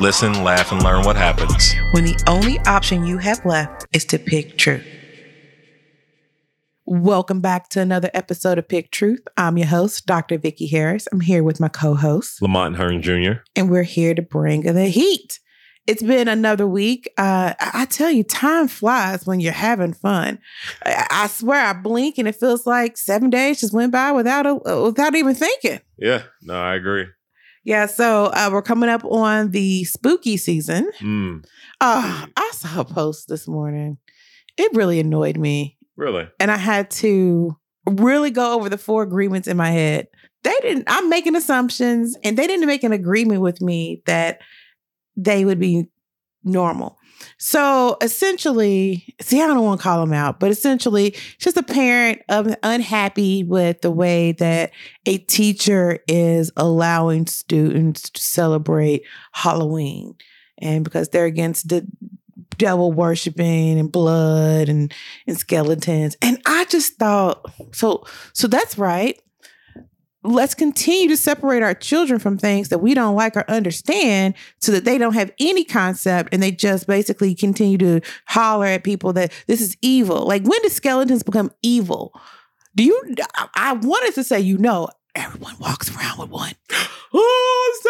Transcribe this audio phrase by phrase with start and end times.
[0.00, 1.74] Listen, laugh, and learn what happens.
[1.92, 4.84] when the only option you have left is to pick truth.
[6.84, 9.20] Welcome back to another episode of Pick Truth.
[9.36, 10.36] I'm your host, Dr.
[10.36, 11.08] Vicki Harris.
[11.12, 13.40] I'm here with my co-host, Lamont Hearn Jr.
[13.56, 15.38] and we're here to bring the heat.
[15.86, 17.08] It's been another week.
[17.16, 20.38] Uh, I I tell you, time flies when you're having fun.
[20.84, 24.44] I, I swear, I blink and it feels like seven days just went by without
[24.46, 25.80] a, without even thinking.
[25.98, 27.06] Yeah, no, I agree.
[27.64, 30.90] Yeah, so uh, we're coming up on the spooky season.
[31.00, 31.44] Mm,
[31.80, 33.98] Oh, I saw a post this morning.
[34.56, 35.76] It really annoyed me.
[35.96, 36.28] really?
[36.38, 37.56] And I had to
[37.88, 40.06] really go over the four agreements in my head.
[40.42, 44.40] They didn't, I'm making assumptions, and they didn't make an agreement with me that
[45.16, 45.86] they would be
[46.44, 46.98] normal.
[47.38, 52.22] So essentially, see, I don't want to call them out, but essentially, just a parent
[52.28, 54.72] of unhappy with the way that
[55.06, 60.16] a teacher is allowing students to celebrate Halloween.
[60.58, 61.86] And because they're against the
[62.58, 64.92] devil worshiping and blood and,
[65.26, 66.16] and skeletons.
[66.22, 69.20] And I just thought, so so that's right.
[70.24, 74.72] Let's continue to separate our children from things that we don't like or understand so
[74.72, 79.12] that they don't have any concept and they just basically continue to holler at people
[79.12, 80.26] that this is evil.
[80.26, 82.18] Like, when do skeletons become evil?
[82.74, 83.14] Do you?
[83.54, 86.52] I- wanted to say, you know, everyone walks around with one.
[87.16, 87.86] Oh, it's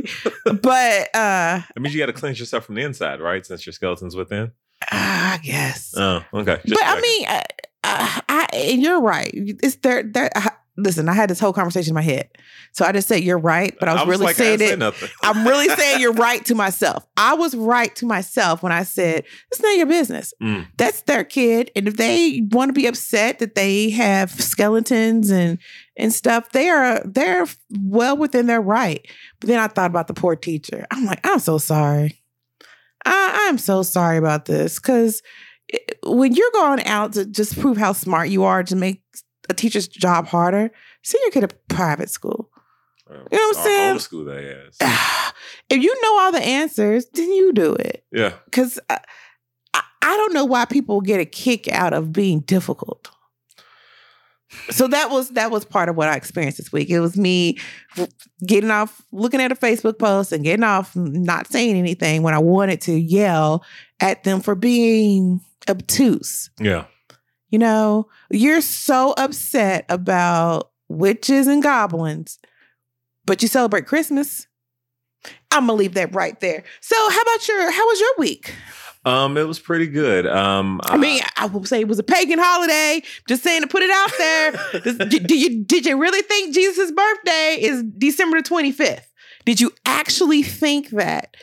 [0.00, 0.60] in your body.
[0.62, 3.44] but uh That means you got to cleanse yourself from the inside, right?
[3.44, 4.52] Since your skeleton's within.
[4.90, 5.92] I guess.
[5.94, 6.60] Oh, okay.
[6.64, 7.42] Just but I mean, uh,
[7.84, 9.30] uh, I and you're right.
[9.34, 10.02] It's there.
[10.02, 10.30] There.
[10.78, 12.28] I- listen, I had this whole conversation in my head,
[12.72, 15.12] so I just said you're right, but I was, really like, saying didn't say it.
[15.22, 17.06] I'm really saying you're right to myself.
[17.16, 20.32] I was right to myself when I said it's not your business.
[20.42, 20.66] Mm.
[20.76, 25.58] That's their kid, and if they want to be upset that they have skeletons and
[25.96, 29.06] and stuff, they are they're well within their right.
[29.40, 30.86] But then I thought about the poor teacher.
[30.90, 32.22] I'm like, I'm so sorry.
[33.04, 35.22] I, I'm so sorry about this because
[36.04, 39.02] when you're going out to just prove how smart you are to make
[39.48, 40.70] a teacher's job harder,
[41.02, 42.50] send your kid to private school.
[43.10, 43.92] You know what I'm saying?
[43.92, 45.32] Old school they ass.
[45.70, 48.04] if you know all the answers, then you do it.
[48.12, 48.34] Yeah.
[48.44, 48.98] Because I,
[49.72, 53.10] I I don't know why people get a kick out of being difficult.
[54.70, 56.88] So that was that was part of what I experienced this week.
[56.88, 57.58] It was me
[58.46, 62.38] getting off, looking at a Facebook post and getting off, not saying anything when I
[62.38, 63.64] wanted to yell
[64.00, 66.50] at them for being obtuse.
[66.58, 66.86] Yeah.
[67.50, 72.38] You know, you're so upset about witches and goblins,
[73.24, 74.46] but you celebrate Christmas.
[75.50, 76.62] I'm gonna leave that right there.
[76.80, 77.70] So, how about your?
[77.70, 78.54] How was your week?
[79.04, 80.26] Um, it was pretty good.
[80.26, 83.02] Um, I mean, I will say it was a pagan holiday.
[83.26, 85.06] Just saying to put it out there.
[85.08, 89.06] Did you did you really think Jesus' birthday is December the 25th?
[89.46, 91.36] Did you actually think that?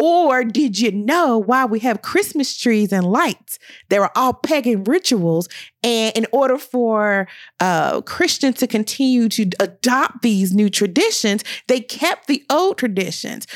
[0.00, 3.58] Or did you know why we have Christmas trees and lights?
[3.88, 5.48] They were all pagan rituals.
[5.82, 7.26] And in order for
[7.58, 13.48] uh, Christians to continue to adopt these new traditions, they kept the old traditions.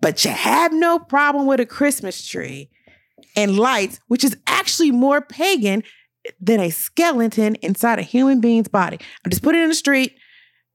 [0.00, 2.70] But you have no problem with a Christmas tree
[3.36, 5.82] and lights, which is actually more pagan
[6.40, 8.98] than a skeleton inside a human being's body.
[9.24, 10.16] I'm just put it in the street.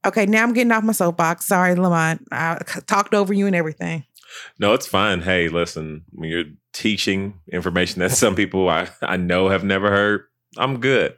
[0.04, 1.46] Okay, now I'm getting off my soapbox.
[1.46, 2.26] Sorry, Lamont.
[2.30, 4.04] I talked over you and everything.
[4.58, 5.22] No, it's fine.
[5.22, 10.22] Hey, listen, when you're teaching information that some people I, I know have never heard,
[10.56, 11.14] I'm good.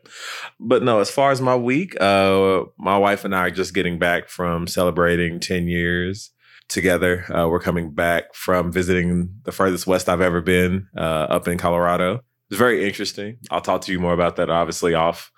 [0.58, 3.98] But no, as far as my week, uh, my wife and I are just getting
[3.98, 6.30] back from celebrating 10 years
[6.68, 7.24] together.
[7.34, 11.58] Uh, we're coming back from visiting the furthest west I've ever been, uh, up in
[11.58, 12.20] Colorado.
[12.50, 13.38] It's very interesting.
[13.50, 15.30] I'll talk to you more about that, obviously, off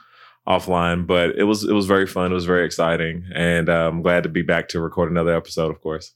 [0.47, 1.07] offline.
[1.07, 2.31] But it was it was very fun.
[2.31, 5.71] It was very exciting, and uh, I'm glad to be back to record another episode.
[5.71, 6.15] Of course.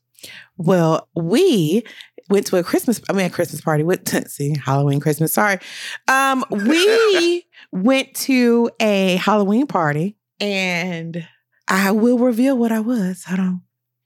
[0.57, 1.85] Well, we
[2.31, 5.59] went to a Christmas, I mean, a Christmas party with, see, Halloween, Christmas, sorry.
[6.09, 11.27] Um, we went to a Halloween party and
[11.69, 13.25] I will reveal what I was.
[13.25, 13.63] Hold on.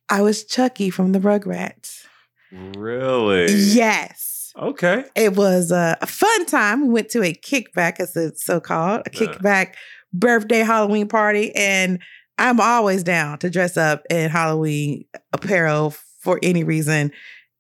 [0.08, 2.04] I was Chuckie from the Rugrats.
[2.50, 3.52] Really?
[3.52, 4.52] Yes.
[4.58, 5.04] Okay.
[5.14, 6.86] It was a, fun time.
[6.86, 9.74] We went to a kickback, as it's so called, a kickback
[10.12, 11.54] birthday Halloween party.
[11.54, 12.00] And
[12.38, 15.94] I'm always down to dress up in Halloween apparel
[16.28, 17.10] for any reason.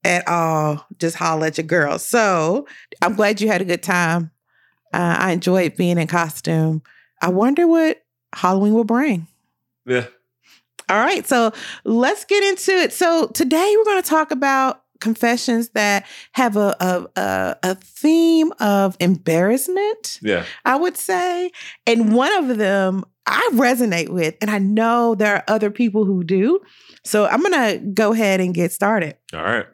[0.04, 1.98] at all, just holler at your girl.
[1.98, 2.66] So
[3.00, 4.30] I'm glad you had a good time.
[4.92, 6.82] Uh, I enjoyed being in costume.
[7.22, 8.04] I wonder what
[8.34, 9.26] Halloween will bring.
[9.86, 10.04] Yeah.
[10.90, 11.52] All right, so
[11.84, 12.92] let's get into it.
[12.92, 18.52] So today we're going to talk about confessions that have a, a a, a theme
[18.60, 20.18] of embarrassment.
[20.20, 20.44] Yeah.
[20.66, 21.52] I would say,
[21.86, 26.24] and one of them I resonate with, and I know there are other people who
[26.24, 26.60] do.
[27.04, 29.16] So I'm going to go ahead and get started.
[29.32, 29.66] All right.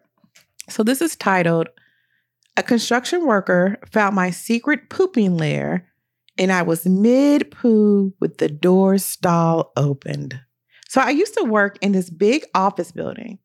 [0.69, 1.69] So this is titled
[2.57, 5.89] A construction worker found my secret pooping lair
[6.39, 10.41] and I was mid poo with the door stall opened.
[10.89, 13.39] So I used to work in this big office building.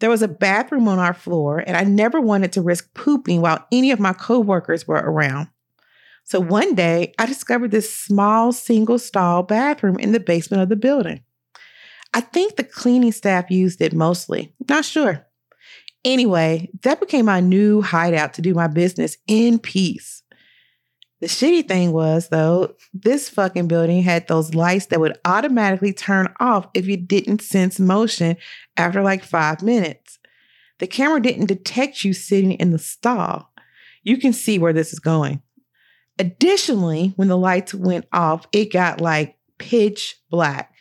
[0.00, 3.64] There was a bathroom on our floor and I never wanted to risk pooping while
[3.70, 5.48] any of my coworkers were around.
[6.32, 10.76] So one day I discovered this small single stall bathroom in the basement of the
[10.76, 11.20] building.
[12.14, 15.26] I think the cleaning staff used it mostly, not sure.
[16.06, 20.22] Anyway, that became my new hideout to do my business in peace.
[21.20, 26.32] The shitty thing was, though, this fucking building had those lights that would automatically turn
[26.40, 28.38] off if you didn't sense motion
[28.78, 30.18] after like five minutes.
[30.78, 33.52] The camera didn't detect you sitting in the stall.
[34.02, 35.42] You can see where this is going.
[36.18, 40.72] Additionally, when the lights went off, it got like pitch black.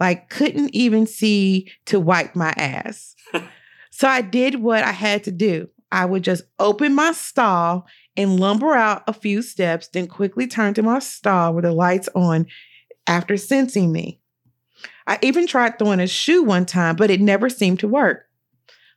[0.00, 3.16] Like, couldn't even see to wipe my ass.
[3.90, 5.68] So I did what I had to do.
[5.90, 7.86] I would just open my stall
[8.16, 12.08] and lumber out a few steps, then quickly turn to my stall with the lights
[12.14, 12.46] on
[13.08, 14.20] after sensing me.
[15.06, 18.26] I even tried throwing a shoe one time, but it never seemed to work.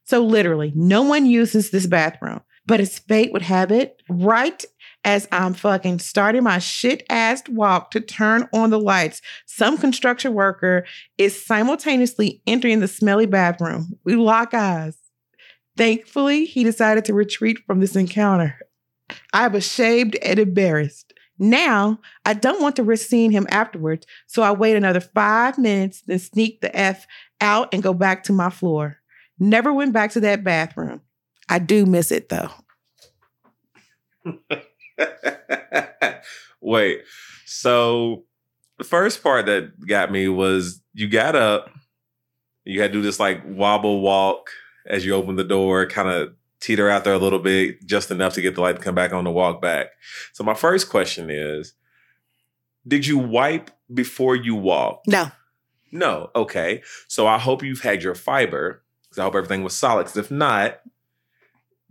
[0.03, 2.41] So, literally, no one uses this bathroom.
[2.67, 4.63] But as fate would have it, right
[5.03, 10.33] as I'm fucking starting my shit assed walk to turn on the lights, some construction
[10.33, 10.85] worker
[11.17, 13.97] is simultaneously entering the smelly bathroom.
[14.03, 14.97] We lock eyes.
[15.77, 18.59] Thankfully, he decided to retreat from this encounter.
[19.33, 21.13] I was ashamed and embarrassed.
[21.39, 26.03] Now, I don't want to risk seeing him afterwards, so I wait another five minutes,
[26.05, 27.07] then sneak the F
[27.39, 28.97] out and go back to my floor.
[29.39, 31.01] Never went back to that bathroom.
[31.49, 32.51] I do miss it though.
[36.61, 37.01] Wait.
[37.45, 38.23] So
[38.77, 41.69] the first part that got me was you got up,
[42.63, 44.49] you had to do this like wobble walk
[44.85, 48.33] as you open the door, kind of teeter out there a little bit, just enough
[48.33, 49.87] to get the light to come back on the walk back.
[50.33, 51.73] So my first question is,
[52.87, 55.01] did you wipe before you walk?
[55.07, 55.31] No.
[55.91, 56.29] No.
[56.35, 56.81] Okay.
[57.07, 60.05] So I hope you've had your fiber because I hope everything was solid.
[60.05, 60.79] Because if not,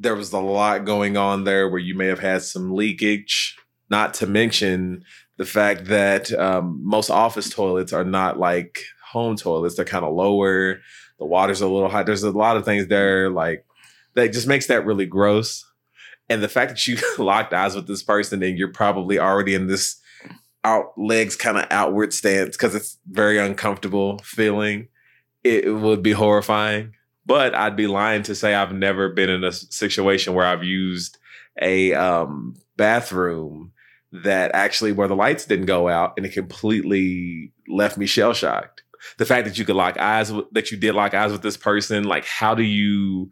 [0.00, 3.56] there was a lot going on there where you may have had some leakage.
[3.90, 5.04] Not to mention
[5.36, 8.80] the fact that um, most office toilets are not like
[9.12, 10.80] home toilets; they're kind of lower.
[11.18, 12.02] The water's a little high.
[12.02, 13.66] There's a lot of things there like
[14.14, 15.64] that just makes that really gross.
[16.30, 19.66] And the fact that you locked eyes with this person and you're probably already in
[19.66, 20.00] this
[20.64, 24.88] out legs kind of outward stance because it's very uncomfortable feeling,
[25.44, 26.94] it would be horrifying.
[27.30, 31.16] But I'd be lying to say I've never been in a situation where I've used
[31.62, 33.70] a um, bathroom
[34.10, 38.82] that actually where the lights didn't go out and it completely left me shell shocked.
[39.18, 41.56] The fact that you could lock eyes with, that you did lock eyes with this
[41.56, 43.30] person, like how do you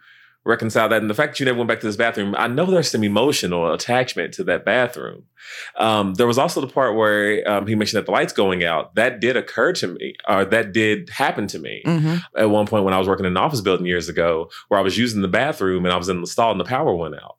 [0.49, 1.03] reconcile that?
[1.03, 3.05] And the fact that you never went back to this bathroom, I know there's some
[3.05, 5.25] emotional attachment to that bathroom.
[5.77, 8.95] Um, there was also the part where um, he mentioned that the lights going out.
[8.95, 12.17] That did occur to me, or that did happen to me Mm-hmm.
[12.37, 14.83] at one point when I was working in an office building years ago, where I
[14.83, 17.37] was using the bathroom and I was in the stall and the power went out.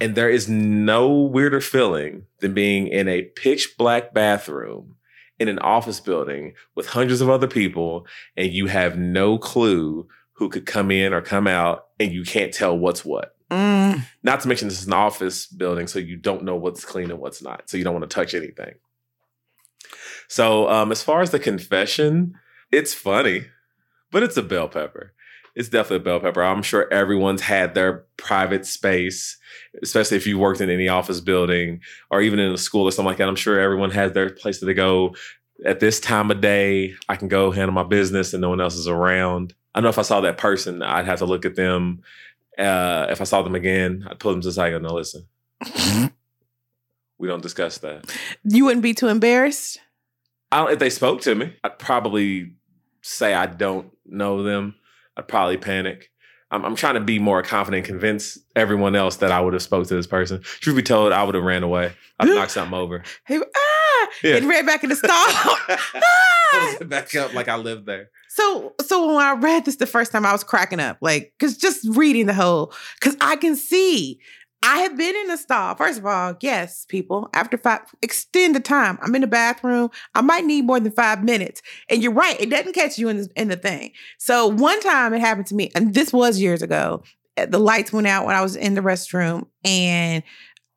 [0.00, 4.96] And there is no weirder feeling than being in a pitch black bathroom
[5.38, 10.48] in an office building with hundreds of other people, and you have no clue who
[10.48, 13.36] could come in or come out, and you can't tell what's what.
[13.50, 14.02] Mm.
[14.22, 17.20] Not to mention, this is an office building, so you don't know what's clean and
[17.20, 17.68] what's not.
[17.68, 18.74] So you don't want to touch anything.
[20.28, 22.34] So, um, as far as the confession,
[22.72, 23.46] it's funny,
[24.10, 25.12] but it's a bell pepper.
[25.54, 26.42] It's definitely a bell pepper.
[26.42, 29.36] I'm sure everyone's had their private space,
[29.82, 33.06] especially if you worked in any office building or even in a school or something
[33.06, 33.28] like that.
[33.28, 35.14] I'm sure everyone has their place that they go
[35.64, 36.94] at this time of day.
[37.08, 39.54] I can go handle my business and no one else is around.
[39.74, 42.02] I know if I saw that person, I'd have to look at them.
[42.58, 44.94] Uh, if I saw them again, I'd pull them to the side and go, no,
[44.94, 45.26] listen,
[47.18, 48.14] we don't discuss that.
[48.44, 49.80] You wouldn't be too embarrassed?
[50.52, 52.52] I don't, if they spoke to me, I'd probably
[53.02, 54.76] say I don't know them.
[55.16, 56.10] I'd probably panic.
[56.50, 59.62] I'm, I'm trying to be more confident and convince everyone else that I would have
[59.62, 60.40] spoke to this person.
[60.42, 61.92] Truth be told, I would have ran away.
[62.20, 63.02] I'd knock something over.
[63.26, 64.08] Hey, ah!
[64.22, 64.36] Yeah.
[64.36, 65.10] And ran back in the stall.
[65.10, 66.76] ah!
[66.84, 68.10] Back up like I lived there.
[68.34, 71.56] So so when I read this the first time, I was cracking up, like, cause
[71.56, 74.20] just reading the whole, cause I can see.
[74.66, 75.74] I have been in a stall.
[75.74, 78.98] First of all, yes, people, after five, extend the time.
[79.02, 79.90] I'm in the bathroom.
[80.14, 81.60] I might need more than five minutes.
[81.90, 83.92] And you're right, it doesn't catch you in the, in the thing.
[84.16, 87.02] So one time it happened to me, and this was years ago.
[87.36, 90.22] eh, The lights went out when I was in the restroom, and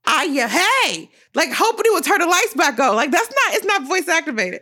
[0.09, 2.95] I yeah, hey, like hoping it would turn the lights back on.
[2.95, 4.61] Like that's not, it's not voice activated.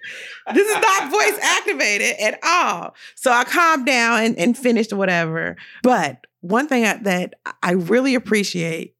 [0.54, 2.96] This is not voice activated at all.
[3.16, 5.56] So I calmed down and, and finished whatever.
[5.84, 8.96] But one thing I, that I really appreciate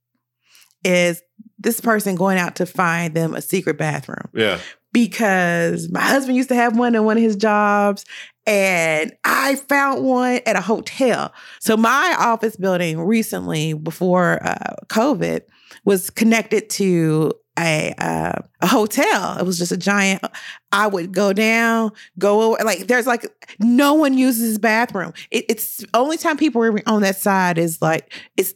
[0.84, 1.22] is
[1.58, 4.60] this person going out to find them a secret bathroom Yeah.
[4.94, 8.06] because my husband used to have one in one of his jobs
[8.46, 11.34] and I found one at a hotel.
[11.60, 15.42] So my office building recently before uh, COVID
[15.84, 19.38] was connected to a uh, a hotel.
[19.38, 20.24] It was just a giant.
[20.72, 22.64] I would go down, go over.
[22.64, 23.26] Like there's like
[23.60, 25.14] no one uses bathroom.
[25.32, 28.54] It, it's only time people are on that side is like it's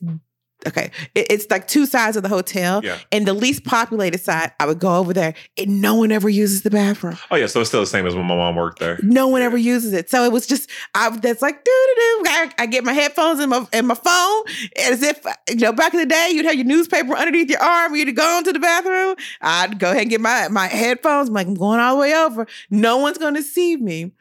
[0.67, 0.91] okay.
[1.15, 2.97] It, it's like two sides of the hotel, Yeah.
[3.11, 4.51] and the least populated side.
[4.59, 7.17] I would go over there, and no one ever uses the bathroom.
[7.31, 7.47] Oh yeah.
[7.47, 8.99] So it's still the same as when my mom worked there.
[9.03, 10.09] No one ever uses it.
[10.09, 12.23] So it was just I that's like doo doo doo.
[12.29, 14.43] I, I get my headphones and my and my phone
[14.87, 17.95] as if you know back in the day you'd have your newspaper underneath your arm.
[17.95, 19.15] You'd go into the bathroom.
[19.41, 21.29] I'd go ahead and get my my headphones.
[21.29, 22.47] I'm like I'm going all the way over.
[22.69, 24.11] No one's going to see me.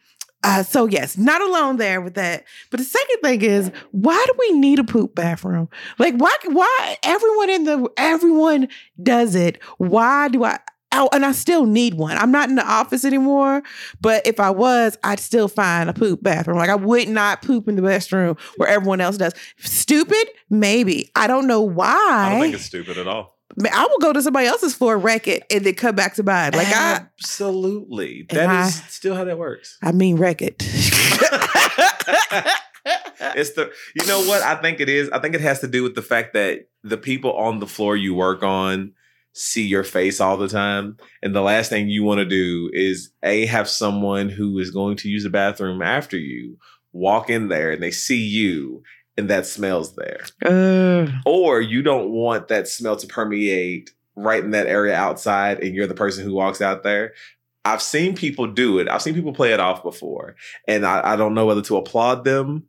[0.48, 2.44] Uh, so yes, not alone there with that.
[2.70, 5.68] But the second thing is, why do we need a poop bathroom?
[5.98, 6.34] Like why?
[6.46, 8.68] Why everyone in the everyone
[9.02, 9.62] does it?
[9.76, 10.58] Why do I?
[10.92, 12.16] Oh, and I still need one.
[12.16, 13.62] I'm not in the office anymore,
[14.00, 16.56] but if I was, I'd still find a poop bathroom.
[16.56, 19.34] Like I would not poop in the restroom where everyone else does.
[19.58, 20.30] Stupid?
[20.48, 21.10] Maybe.
[21.14, 21.84] I don't know why.
[22.08, 23.37] I don't think it's stupid at all.
[23.66, 26.52] I will go to somebody else's floor, wreck it, and then come back to mine.
[26.52, 28.26] Like I, absolutely.
[28.30, 29.78] That I- still how that works.
[29.82, 30.56] I mean, wreck it.
[33.36, 35.10] it's the you know what I think it is.
[35.10, 37.96] I think it has to do with the fact that the people on the floor
[37.96, 38.92] you work on
[39.34, 43.10] see your face all the time, and the last thing you want to do is
[43.22, 46.56] a have someone who is going to use the bathroom after you
[46.92, 48.82] walk in there and they see you
[49.18, 54.52] and that smells there, Uh, or you don't want that smell to permeate right in
[54.52, 57.12] that area outside, and you're the person who walks out there.
[57.64, 58.88] I've seen people do it.
[58.88, 62.24] I've seen people play it off before, and I, I don't know whether to applaud
[62.24, 62.64] them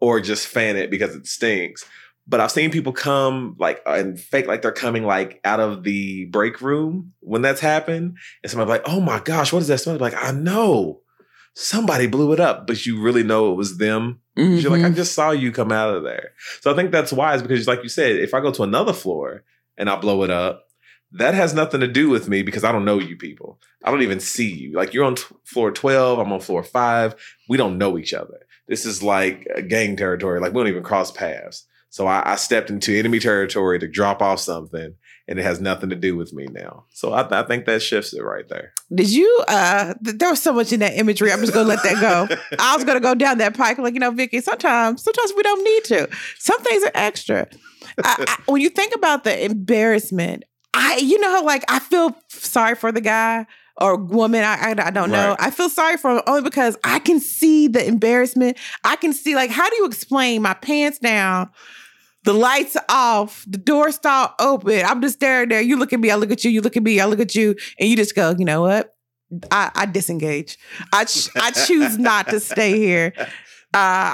[0.00, 1.84] or just fan it because it stinks.
[2.26, 5.82] But I've seen people come like uh, and fake like they're coming like out of
[5.82, 9.78] the break room when that's happened, and somebody like, "Oh my gosh, what does that
[9.78, 11.00] smell?" I'm Like, I know
[11.54, 14.20] somebody blew it up, but you really know it was them.
[14.36, 14.96] 'Cause You're like, I mhm.
[14.96, 16.30] just saw you come out of there.
[16.60, 19.44] So I think that's wise because, like you said, if I go to another floor
[19.76, 20.66] and I blow it up,
[21.12, 23.60] that has nothing to do with me because I don't know you people.
[23.84, 24.72] I don't even see you.
[24.76, 27.14] Like you're on t- floor 12, I'm on floor five.
[27.48, 28.40] We don't know each other.
[28.66, 30.40] This is like a gang territory.
[30.40, 31.66] Like we don't even cross paths.
[31.90, 35.90] So I, I stepped into enemy territory to drop off something, and it has nothing
[35.90, 36.84] to do with me now.
[36.90, 38.72] So I, I think that shifts it right there.
[38.94, 39.44] Did you?
[39.48, 41.32] uh th- There was so much in that imagery.
[41.32, 42.36] I'm just gonna let that go.
[42.58, 44.40] I was gonna go down that pike, like you know, Vicki.
[44.40, 46.08] Sometimes, sometimes we don't need to.
[46.38, 47.46] Some things are extra.
[48.02, 52.74] I, I, when you think about the embarrassment, I, you know, like I feel sorry
[52.74, 53.46] for the guy
[53.80, 54.42] or woman.
[54.44, 55.30] I, I, I don't know.
[55.30, 55.36] Right.
[55.40, 58.58] I feel sorry for him only because I can see the embarrassment.
[58.84, 61.50] I can see like, how do you explain my pants down?
[62.24, 64.84] The lights off, the door stall open.
[64.84, 65.60] I'm just staring there.
[65.60, 67.34] You look at me, I look at you, you look at me, I look at
[67.34, 68.94] you, and you just go, you know what?
[69.50, 70.58] I, I disengage.
[70.92, 73.12] I ch- I choose not to stay here.
[73.18, 73.26] Uh,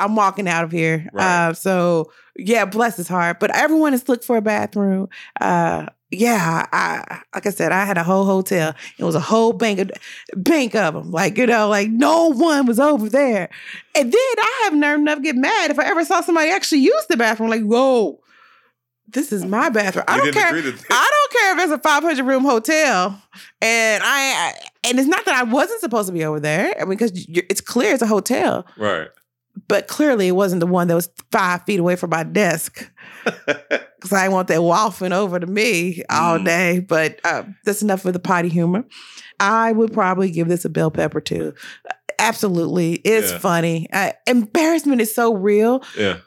[0.01, 1.09] I'm walking out of here.
[1.13, 1.49] Right.
[1.49, 3.41] Uh, so yeah, bless his heart.
[3.41, 5.09] But everyone has looked for a bathroom.
[5.41, 8.75] Uh, yeah, I like I said, I had a whole hotel.
[8.99, 9.91] It was a whole bank of
[10.35, 11.13] bank of them.
[11.13, 13.49] Like you know, like no one was over there.
[13.97, 16.81] And then I have nerve enough to get mad if I ever saw somebody actually
[16.81, 17.49] use the bathroom.
[17.49, 18.21] Like whoa,
[19.07, 20.05] this is my bathroom.
[20.09, 20.49] I don't care.
[20.49, 20.87] agree to that.
[20.91, 23.23] I don't care if it's a 500 room hotel,
[23.63, 24.53] and I, I
[24.83, 26.75] and it's not that I wasn't supposed to be over there.
[26.77, 29.09] I mean, because it's clear it's a hotel, right.
[29.69, 32.91] but clearly it wasn't the one that was five feet away from my desk
[33.47, 36.45] because I want that waffling over to me all Mm.
[36.45, 36.81] day.
[36.81, 38.85] But uh, that's enough for the potty humor.
[39.39, 41.55] I would probably give this a bell pepper too.
[42.19, 43.39] Absolutely, it's Yeah.
[43.39, 43.89] funny.
[43.93, 45.83] Uh, embarrassment is so real.
[45.97, 46.19] yeah.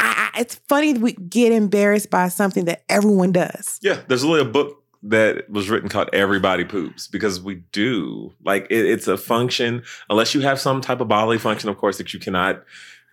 [0.00, 3.78] I, I, it's funny that we get embarrassed by something that everyone does.
[3.82, 8.32] Yeah, there's really a book that was written called Everybody Poops because we do.
[8.44, 11.98] Like it, it's a function, unless you have some type of bodily function, of course,
[11.98, 12.62] that you cannot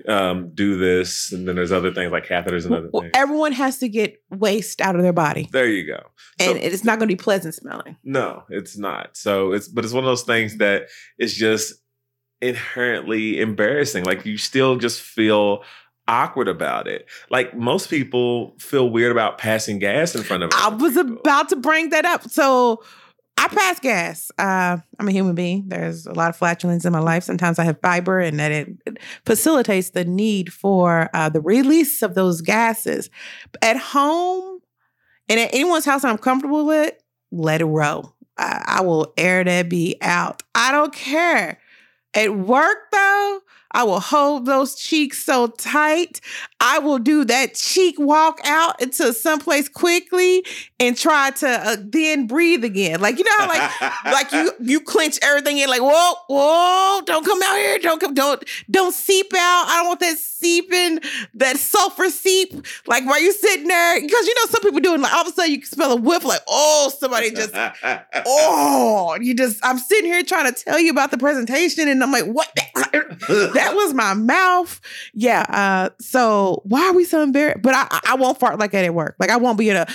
[0.07, 1.31] um, do this.
[1.31, 3.11] And then there's other things like catheters and other Well, things.
[3.15, 6.01] everyone has to get waste out of their body, There you go.
[6.41, 7.97] So- and it's not going to be pleasant smelling.
[8.03, 9.15] No, it's not.
[9.17, 10.87] So it's but it's one of those things that
[11.17, 11.73] it's just
[12.41, 14.03] inherently embarrassing.
[14.05, 15.63] Like you still just feel
[16.07, 17.07] awkward about it.
[17.29, 20.51] Like most people feel weird about passing gas in front of.
[20.53, 21.17] I was people.
[21.17, 22.29] about to bring that up.
[22.29, 22.83] So
[23.37, 24.31] I pass gas.
[24.37, 25.65] Uh, I'm a human being.
[25.67, 27.23] There's a lot of flatulence in my life.
[27.23, 32.01] Sometimes I have fiber, and that it, it facilitates the need for uh, the release
[32.01, 33.09] of those gases.
[33.61, 34.59] At home
[35.27, 36.93] and at anyone's house I'm comfortable with,
[37.31, 38.15] let it roll.
[38.37, 40.43] I, I will air that be out.
[40.53, 41.59] I don't care.
[42.13, 43.39] At work, though,
[43.75, 46.21] I will hold those cheeks so tight.
[46.61, 50.45] I will do that cheek walk out into someplace quickly
[50.79, 53.01] and try to uh, then breathe again.
[53.01, 57.25] Like you know how like like you you clench everything in like whoa whoa don't
[57.25, 58.41] come out here don't come don't
[58.71, 59.65] don't seep out.
[59.67, 60.99] I don't want that seeping
[61.33, 62.53] that sulfur seep
[62.87, 65.31] like while you sitting there because you know some people doing like all of a
[65.31, 67.53] sudden you can smell a whiff like oh somebody just
[68.25, 72.11] oh you just I'm sitting here trying to tell you about the presentation and I'm
[72.13, 72.71] like what that
[73.73, 74.81] was my mouth.
[75.13, 75.45] Yeah.
[75.49, 77.61] Uh, so why are we so embarrassed?
[77.61, 79.15] But I, I won't fart like that at work.
[79.19, 79.87] Like I won't be in a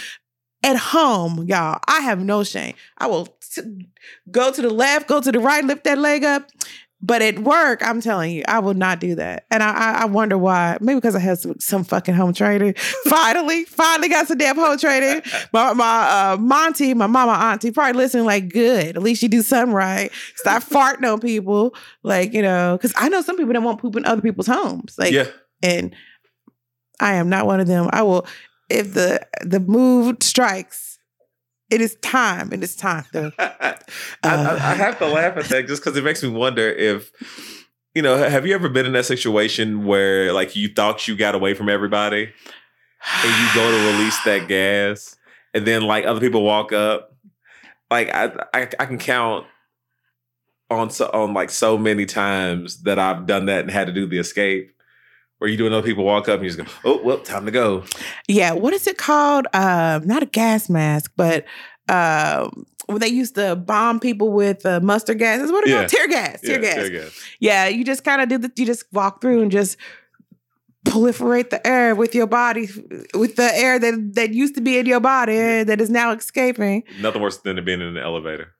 [0.63, 1.81] at home, y'all.
[1.87, 2.75] I have no shame.
[2.99, 3.89] I will t-
[4.31, 6.51] go to the left, go to the right, lift that leg up.
[7.03, 9.47] But at work, I'm telling you, I will not do that.
[9.51, 10.77] And I, I, I wonder why.
[10.81, 12.75] Maybe because I had some, some fucking home training.
[13.05, 15.23] finally, finally got some damn home training.
[15.53, 18.97] My, my uh, Monty, my mama auntie, probably listening like, good.
[18.97, 20.11] At least you do something right.
[20.37, 21.75] Stop farting on people.
[22.03, 24.97] Like, you know, because I know some people don't want poop in other people's homes.
[24.99, 25.29] Like, yeah.
[25.63, 25.95] and
[27.01, 27.89] I am not one of them.
[27.93, 28.27] I will,
[28.69, 30.90] if the the mood strikes,
[31.71, 32.53] it is time.
[32.53, 33.05] And It is time.
[33.13, 33.77] To, I,
[34.23, 37.13] I, I uh, have to laugh at that just because it makes me wonder if
[37.95, 41.35] you know have you ever been in that situation where like you thought you got
[41.35, 42.33] away from everybody
[43.25, 45.17] and you go to release that gas
[45.55, 47.17] and then like other people walk up
[47.91, 49.47] like i i, I can count
[50.71, 54.07] on so on like so many times that i've done that and had to do
[54.07, 54.73] the escape
[55.41, 57.51] where you doing other people walk up and you just go oh well time to
[57.51, 57.83] go
[58.29, 59.47] yeah, what is it called?
[59.53, 61.45] Um, not a gas mask, but
[61.89, 65.41] um, when they used to bomb people with uh, mustard gas.
[65.41, 65.77] Is what it Yeah.
[65.79, 65.89] called?
[65.89, 66.41] Tear gas.
[66.41, 66.75] Tear Yeah, gas.
[66.75, 67.21] tear gas.
[67.41, 68.53] Yeah, you just kind of do the.
[68.57, 69.77] You just walk through and just
[70.87, 72.69] proliferate the air with your body,
[73.15, 76.85] with the air that that used to be in your body that is now escaping.
[77.01, 78.55] nothing worse than being in an elevator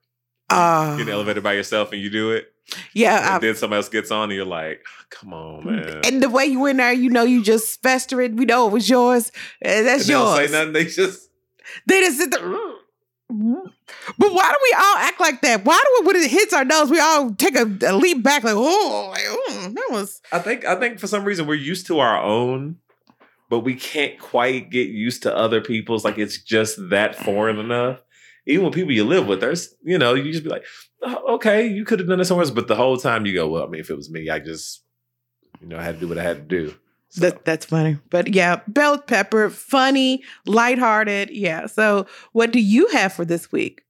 [0.49, 2.50] Uh, get elevator by yourself and you do it
[2.93, 6.01] yeah, and then somebody else gets on and you're like, come on, man.
[6.05, 8.33] and the way you in there, you know, you just fester it.
[8.33, 9.31] We know it was yours.
[9.63, 10.49] Uh, That's And they don't yours.
[10.49, 10.73] say nothing.
[10.73, 11.29] They just
[11.85, 12.41] They just sit there.
[13.29, 15.63] But why do we all act like that?
[15.63, 18.43] Why do we, when it hits our nose, we all take a, a leap back,
[18.43, 20.21] like, oh, like, oh, that was.
[20.31, 22.77] I think I think for some reason we're used to our own,
[23.49, 26.03] but we can't quite get used to other people's.
[26.03, 28.01] Like it's just that foreign enough.
[28.47, 30.65] Even with people you live with, there's you know you just be like,
[31.03, 33.47] oh, okay, you could have done this somewhere else, but the whole time you go,
[33.47, 34.83] well, I mean, if it was me, I just
[35.61, 36.75] you know I had to do what I had to do.
[37.09, 37.99] So, That, that's funny.
[38.09, 41.29] But yeah, bell pepper, funny, lighthearted.
[41.31, 41.65] Yeah.
[41.65, 43.83] So, what do you have for this week?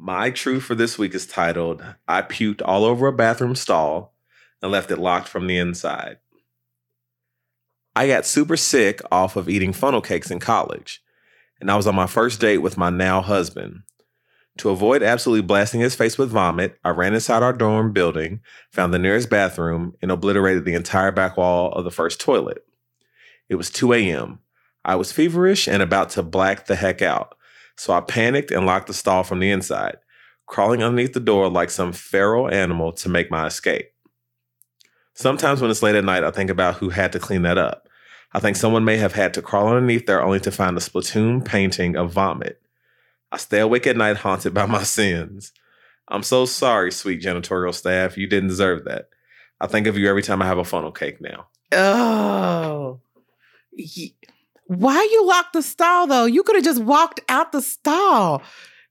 [0.00, 4.14] my truth for this week is titled "I puked all over a bathroom stall
[4.62, 6.18] and left it locked from the inside."
[7.96, 11.02] I got super sick off of eating funnel cakes in college,
[11.60, 13.82] and I was on my first date with my now husband.
[14.58, 18.40] To avoid absolutely blasting his face with vomit, I ran inside our dorm building,
[18.72, 22.64] found the nearest bathroom, and obliterated the entire back wall of the first toilet.
[23.48, 24.40] It was 2 a.m.
[24.84, 27.36] I was feverish and about to black the heck out,
[27.76, 29.98] so I panicked and locked the stall from the inside,
[30.46, 33.92] crawling underneath the door like some feral animal to make my escape.
[35.14, 37.87] Sometimes when it's late at night, I think about who had to clean that up.
[38.32, 41.44] I think someone may have had to crawl underneath there only to find a splatoon
[41.44, 42.60] painting of vomit.
[43.32, 45.52] I stay awake at night haunted by my sins.
[46.08, 48.16] I'm so sorry, sweet janitorial staff.
[48.16, 49.08] You didn't deserve that.
[49.60, 51.46] I think of you every time I have a funnel cake now.
[51.72, 53.00] Oh.
[54.66, 56.24] Why you locked the stall though?
[56.24, 58.42] You could have just walked out the stall.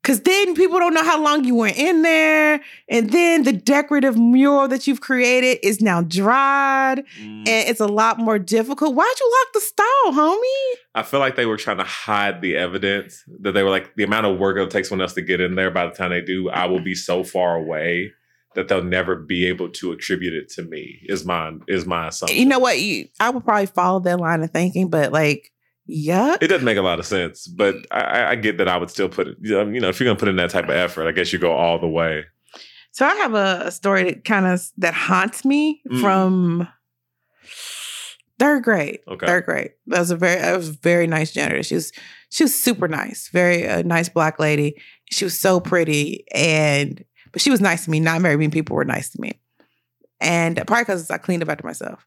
[0.07, 2.61] Cause then people don't know how long you were in there.
[2.87, 7.03] And then the decorative mural that you've created is now dried.
[7.19, 7.39] Mm.
[7.39, 8.95] And it's a lot more difficult.
[8.95, 10.75] Why'd you lock the stall, homie?
[10.95, 14.03] I feel like they were trying to hide the evidence that they were like the
[14.03, 15.71] amount of work it takes take someone else to get in there.
[15.71, 18.13] By the time they do, I will be so far away
[18.55, 21.01] that they'll never be able to attribute it to me.
[21.03, 22.39] Is my is my assumption.
[22.39, 22.79] You know what?
[22.79, 25.51] You, I would probably follow that line of thinking, but like,
[25.89, 26.37] yuck.
[26.41, 28.89] it doesn't make a lot of sense, but I- I, I get that I would
[28.89, 29.37] still put it.
[29.41, 31.53] You know, if you're gonna put in that type of effort, I guess you go
[31.53, 32.25] all the way.
[32.91, 36.01] So I have a, a story that kind of that haunts me Mm.
[36.01, 36.67] from
[38.39, 38.99] third grade.
[39.07, 39.25] Okay.
[39.25, 39.71] Third grade.
[39.87, 41.63] That was a very that was a very nice janitor.
[41.63, 41.91] She was
[42.29, 44.75] she was super nice, very uh, nice black lady.
[45.09, 47.99] She was so pretty, and but she was nice to me.
[47.99, 49.39] Not very many people were nice to me,
[50.19, 52.05] and probably because I cleaned up after myself.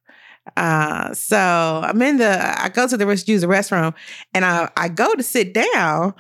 [0.57, 1.37] Uh, so
[1.85, 2.63] I'm in the.
[2.63, 3.95] I go to the use the restroom,
[4.35, 6.15] and I I go to sit down.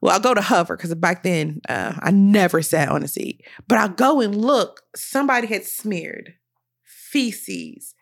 [0.00, 3.44] Well, I'll go to hover because back then uh, I never sat on a seat.
[3.68, 4.82] But I'll go and look.
[4.96, 6.34] Somebody had smeared
[6.84, 7.94] feces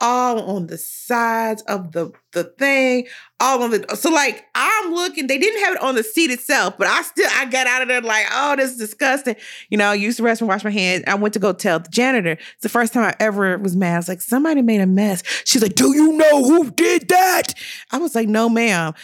[0.00, 3.06] all on the sides of the the thing,
[3.40, 6.78] all on the so like I'm looking, they didn't have it on the seat itself,
[6.78, 9.36] but I still I got out of there like, oh, this is disgusting.
[9.70, 11.04] You know, I used the restroom, wash my hands.
[11.06, 12.32] I went to go tell the janitor.
[12.32, 13.94] It's the first time I ever was mad.
[13.94, 15.22] I was like, somebody made a mess.
[15.44, 17.54] She's like, Do you know who did that?
[17.90, 18.94] I was like, no, ma'am.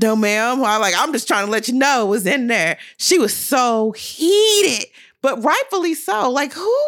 [0.00, 0.64] No, ma'am.
[0.64, 2.78] I like, I'm just trying to let you know it was in there.
[2.96, 4.86] She was so heated,
[5.20, 6.30] but rightfully so.
[6.30, 6.78] Like, who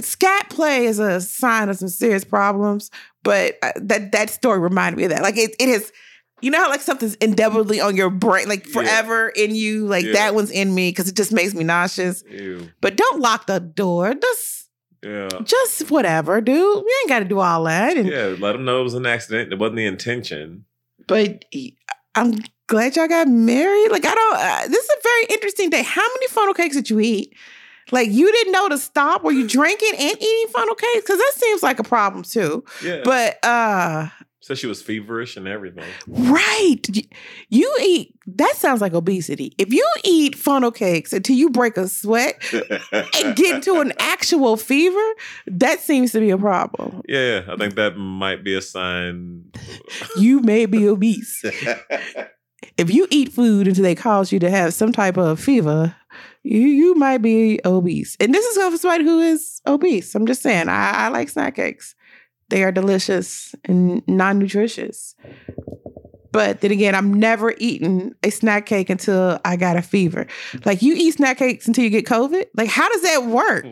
[0.00, 2.90] scat play is a sign of some serious problems,
[3.22, 5.22] but uh, that that story reminded me of that.
[5.22, 5.92] Like it, it is,
[6.40, 9.44] you know how like something's indelibly on your brain, like forever yeah.
[9.44, 9.86] in you.
[9.86, 10.12] Like yeah.
[10.12, 12.22] that one's in me because it just makes me nauseous.
[12.30, 12.68] Ew.
[12.80, 14.14] But don't lock the door.
[14.14, 14.68] Just
[15.02, 16.84] yeah, just whatever, dude.
[16.84, 17.96] We ain't got to do all that.
[17.96, 19.52] And, yeah, let them know it was an accident.
[19.52, 20.64] It wasn't the intention.
[21.06, 21.44] But
[22.14, 22.34] I'm
[22.68, 23.90] glad y'all got married.
[23.90, 24.36] Like I don't.
[24.36, 25.82] Uh, this is a very interesting day.
[25.82, 27.34] How many funnel cakes did you eat?
[27.90, 29.22] Like you didn't know to stop.
[29.24, 31.02] Were you drinking and eating funnel cakes?
[31.02, 32.64] Because that seems like a problem too.
[32.82, 33.02] Yeah.
[33.04, 34.08] But uh
[34.40, 35.84] so she was feverish and everything.
[36.06, 36.86] Right.
[37.48, 39.52] You eat that sounds like obesity.
[39.58, 44.56] If you eat funnel cakes until you break a sweat and get into an actual
[44.56, 45.14] fever,
[45.46, 47.02] that seems to be a problem.
[47.08, 49.44] Yeah, I think that might be a sign.
[50.16, 51.42] you may be obese.
[52.76, 55.94] if you eat food until they cause you to have some type of fever,
[56.42, 58.16] you you might be obese.
[58.20, 60.14] And this is for somebody who is obese.
[60.14, 61.94] I'm just saying, I, I like snack cakes.
[62.48, 65.14] They are delicious and non nutritious.
[66.30, 70.26] But then again, I'm never eating a snack cake until I got a fever.
[70.64, 72.46] Like you eat snack cakes until you get COVID.
[72.54, 73.64] Like how does that work?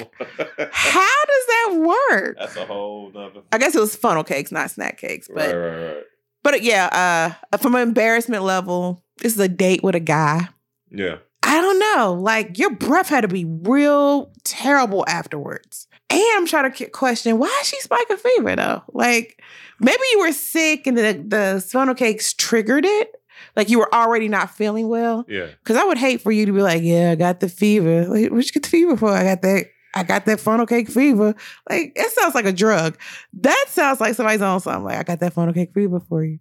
[0.72, 2.36] how does that work?
[2.38, 3.42] That's a whole nother.
[3.52, 5.28] I guess it was funnel cakes, not snack cakes.
[5.28, 6.04] But right, right, right.
[6.42, 10.48] But yeah, uh, from an embarrassment level, this is a date with a guy.
[10.90, 11.16] Yeah.
[11.56, 12.12] I don't know.
[12.12, 15.88] Like your breath had to be real terrible afterwards.
[16.10, 18.82] And I'm trying to question why is she spiking fever though?
[18.92, 19.42] Like
[19.80, 23.10] maybe you were sick and the the funnel cakes triggered it.
[23.56, 25.24] Like you were already not feeling well.
[25.28, 25.46] Yeah.
[25.46, 28.04] Because I would hate for you to be like, yeah, I got the fever.
[28.04, 29.10] Like, what you get the fever for?
[29.10, 29.66] I got that.
[29.94, 31.34] I got that funnel cake fever.
[31.70, 32.98] Like it sounds like a drug.
[33.32, 34.84] That sounds like somebody's on something.
[34.84, 36.38] Like I got that funnel cake fever for you.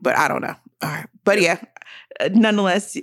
[0.00, 0.56] But I don't know.
[0.80, 1.08] All right.
[1.24, 1.60] But yeah,
[2.32, 3.00] nonetheless, uh,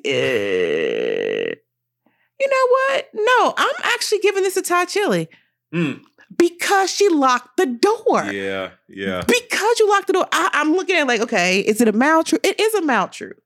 [2.39, 3.10] you know what?
[3.13, 5.30] No, I'm actually giving this a Thai chili.
[5.74, 6.02] Mm.
[6.36, 8.24] Because she locked the door.
[8.26, 9.24] Yeah, yeah.
[9.28, 10.28] Because you locked the door.
[10.32, 12.39] I, am looking at like, okay, is it a maltruth?
[12.43, 13.39] It is a maltruth.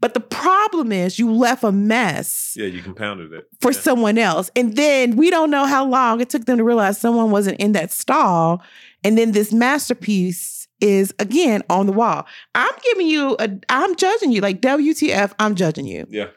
[0.00, 2.54] But the problem is you left a mess.
[2.56, 3.48] Yeah, you compounded it.
[3.60, 3.80] For yeah.
[3.80, 4.50] someone else.
[4.54, 7.72] And then we don't know how long it took them to realize someone wasn't in
[7.72, 8.62] that stall.
[9.02, 12.26] And then this masterpiece is again on the wall.
[12.54, 14.40] I'm giving you a I'm judging you.
[14.40, 16.06] Like WTF, I'm judging you.
[16.08, 16.28] Yeah.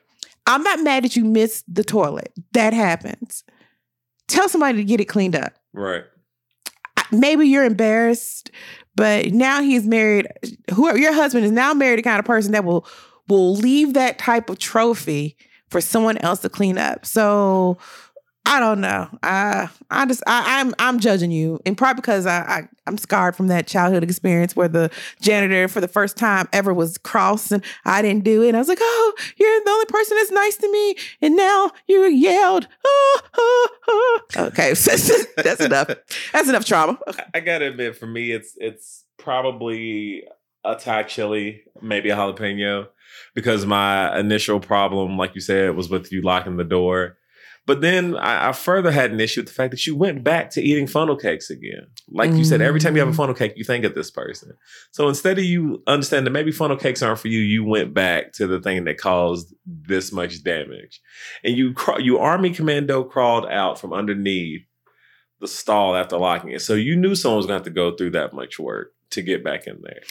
[0.47, 2.32] I'm not mad that you missed the toilet.
[2.54, 3.43] That happens.
[4.28, 5.54] Tell somebody to get it cleaned up.
[5.73, 6.04] Right.
[7.12, 8.52] Maybe you're embarrassed,
[8.95, 10.28] but now he's married.
[10.73, 12.88] Whoever your husband is now married the kind of person that will
[13.28, 15.38] will leave that type of trophy
[15.69, 17.06] for someone else to clean up.
[17.06, 17.78] So
[18.50, 19.08] I don't know.
[19.22, 22.98] I I just I, am I'm, I'm judging you, and probably because I, I am
[22.98, 24.90] scarred from that childhood experience where the
[25.22, 28.56] janitor for the first time ever was cross, and I didn't do it.
[28.56, 32.04] I was like, oh, you're the only person that's nice to me, and now you
[32.08, 32.68] yelled.
[32.84, 34.46] Oh, oh, oh.
[34.48, 35.92] Okay, that's enough.
[36.34, 36.98] That's enough trauma.
[37.08, 37.24] Okay.
[37.36, 40.24] I gotta admit, for me, it's it's probably
[40.66, 42.88] a Thai chili, maybe a jalapeno,
[43.36, 47.19] because my initial problem, like you said, was with you locking the door
[47.70, 50.50] but then I, I, further had an issue with the fact that you went back
[50.52, 51.86] to eating funnel cakes again.
[52.10, 53.16] Like you said, every time you have a mm.
[53.16, 54.54] funnel cake, you think of this person.
[54.90, 58.34] So instead of you understand that maybe funnel cakes aren't for you, you went back
[58.34, 61.00] to the thing that caused this much damage,
[61.44, 64.66] and you you army commando crawled out from underneath
[65.40, 66.64] the stall after locking it.
[66.64, 69.22] So you knew someone was going to have to go through that much work to
[69.22, 70.02] get back in there.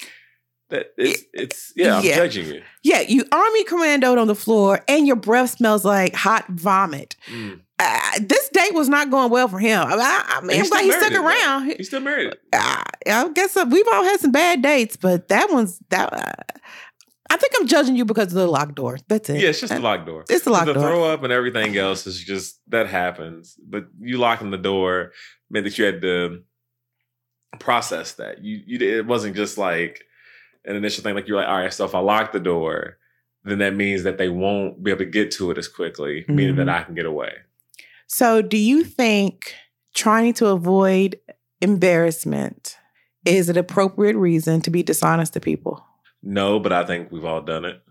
[0.70, 2.16] That it's, it's yeah, I'm yeah.
[2.16, 2.62] judging you.
[2.82, 7.16] Yeah, you army commandoed on the floor, and your breath smells like hot vomit.
[7.32, 7.60] Mm.
[7.78, 9.80] Uh, this date was not going well for him.
[9.86, 11.72] I, I mean, I'm glad he stuck around.
[11.76, 12.34] He's still married.
[12.52, 16.12] Uh, I guess uh, we've all had some bad dates, but that one's that.
[16.12, 16.58] Uh,
[17.30, 18.98] I think I'm judging you because of the locked door.
[19.08, 19.40] That's it.
[19.40, 20.24] Yeah, it's just the locked door.
[20.28, 20.82] It's the locked the door.
[20.82, 23.56] The throw up and everything else is just that happens.
[23.62, 25.12] But you locking the door
[25.50, 26.42] meant that you had to
[27.58, 28.42] process that.
[28.42, 30.04] You you it wasn't just like
[30.68, 32.98] an initial thing, like you're like, all right, so if I lock the door,
[33.44, 36.36] then that means that they won't be able to get to it as quickly, mm-hmm.
[36.36, 36.80] meaning that mm-hmm.
[36.80, 37.32] I can get away.
[38.06, 39.54] So, do you think
[39.94, 41.18] trying to avoid
[41.60, 42.78] embarrassment
[43.24, 45.84] is an appropriate reason to be dishonest to people?
[46.22, 47.82] No, but I think we've all done it.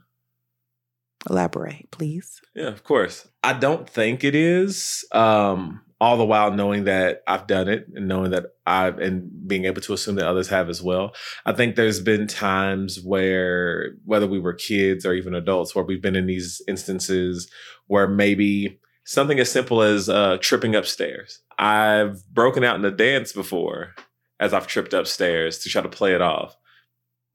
[1.29, 2.41] Elaborate, please.
[2.55, 3.27] Yeah, of course.
[3.43, 5.05] I don't think it is.
[5.11, 9.65] Um, all the while knowing that I've done it and knowing that I've and being
[9.65, 11.15] able to assume that others have as well.
[11.45, 16.01] I think there's been times where whether we were kids or even adults where we've
[16.01, 17.49] been in these instances
[17.87, 21.41] where maybe something as simple as uh, tripping upstairs.
[21.57, 23.95] I've broken out in a dance before
[24.39, 26.55] as I've tripped upstairs to try to play it off.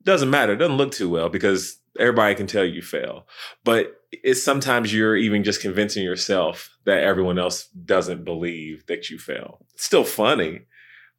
[0.04, 0.52] Doesn't matter.
[0.52, 3.26] It doesn't look too well because everybody can tell you fail.
[3.64, 9.18] But it's sometimes you're even just convincing yourself that everyone else doesn't believe that you
[9.18, 9.64] fail.
[9.74, 10.62] It's still funny,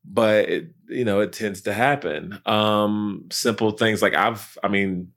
[0.05, 2.39] but it, you know, it tends to happen.
[2.45, 5.11] Um, simple things like I've, I mean,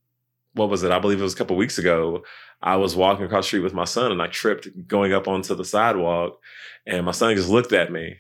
[0.55, 0.93] what was it?
[0.93, 2.25] I believe it was a couple weeks ago.
[2.63, 5.55] I was walking across the street with my son and I tripped going up onto
[5.55, 6.41] the sidewalk
[6.87, 8.17] and my son just looked at me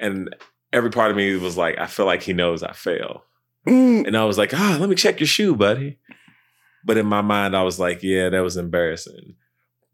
[0.00, 0.34] and
[0.72, 3.24] every part of me was like, I feel like he knows I fail.
[3.66, 4.06] Mm.
[4.06, 5.98] And I was like, ah, oh, let me check your shoe, buddy.
[6.86, 9.34] But in my mind, I was like, yeah, that was embarrassing.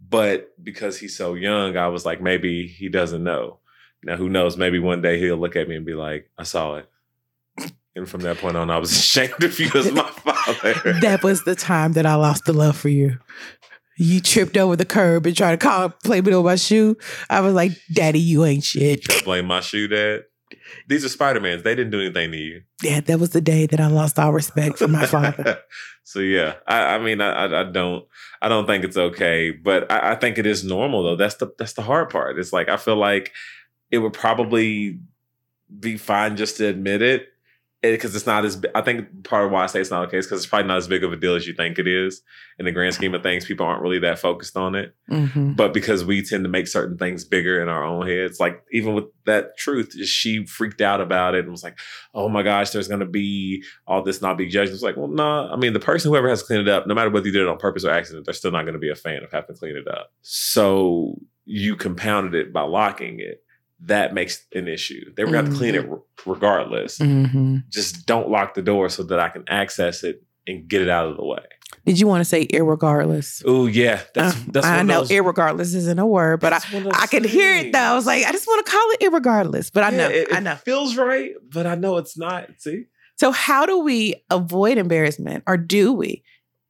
[0.06, 3.58] But because he's so young, I was like, maybe he doesn't know.
[4.04, 4.58] Now, who knows?
[4.58, 6.88] Maybe one day he'll look at me and be like, I saw it.
[7.96, 10.92] And from that point on, I was ashamed of you as my father.
[11.00, 13.18] that was the time that I lost the love for you.
[13.96, 16.96] You tripped over the curb and tried to call, play with my shoe.
[17.30, 19.04] I was like, Daddy, you ain't shit.
[19.04, 20.24] Don't blame my shoe, Dad.
[20.88, 21.62] These are Spider Mans.
[21.62, 22.62] They didn't do anything to you.
[22.82, 25.60] Yeah, that was the day that I lost all respect for my father.
[26.04, 28.06] so yeah, I, I mean, I, I, don't,
[28.40, 31.16] I don't think it's okay, but I, I think it is normal though.
[31.16, 32.38] That's the that's the hard part.
[32.38, 33.32] It's like I feel like
[33.90, 34.98] it would probably
[35.78, 37.31] be fine just to admit it
[37.82, 40.18] because it, it's not as I think part of why I say it's not okay
[40.18, 42.22] is because it's probably not as big of a deal as you think it is.
[42.58, 44.94] In the grand scheme of things, people aren't really that focused on it.
[45.10, 45.54] Mm-hmm.
[45.54, 48.94] But because we tend to make certain things bigger in our own heads, like even
[48.94, 51.78] with that truth, she freaked out about it and was like,
[52.14, 55.08] "Oh my gosh, there's going to be all this not be judged." It's like, well,
[55.08, 55.46] no.
[55.46, 57.42] Nah, I mean, the person whoever has cleaned it up, no matter whether you did
[57.42, 59.54] it on purpose or accident, they're still not going to be a fan of having
[59.54, 60.12] to clean it up.
[60.20, 63.42] So you compounded it by locking it
[63.86, 65.12] that makes an issue.
[65.14, 66.30] They were going to clean it mm-hmm.
[66.30, 66.98] regardless.
[66.98, 67.58] Mm-hmm.
[67.68, 71.06] Just don't lock the door so that I can access it and get it out
[71.06, 71.42] of the way.
[71.84, 73.42] Did you want to say irregardless?
[73.44, 76.60] Oh yeah, that's, uh, that's I know those, irregardless isn't a word, but I
[76.92, 77.78] I could hear it though.
[77.78, 80.38] I was like, I just want to call it irregardless, but I know it, I
[80.38, 82.48] know feels right, but I know it's not.
[82.58, 82.84] See,
[83.16, 86.22] so how do we avoid embarrassment, or do we?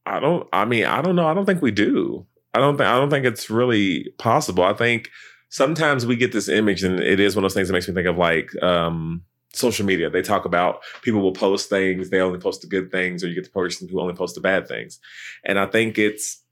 [0.06, 0.48] I don't.
[0.52, 1.26] I mean, I don't know.
[1.26, 2.26] I don't think we do.
[2.54, 2.88] I don't think.
[2.88, 4.64] I don't think it's really possible.
[4.64, 5.10] I think
[5.52, 7.94] sometimes we get this image, and it is one of those things that makes me
[7.94, 10.08] think of like um, social media.
[10.10, 13.34] They talk about people will post things, they only post the good things, or you
[13.34, 14.98] get the person who only posts the bad things.
[15.44, 16.42] And I think it's